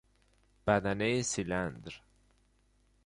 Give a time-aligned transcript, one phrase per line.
[0.67, 2.01] بدنه سیلندر